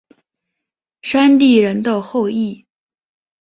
[1.03, 2.65] 山地人的后裔。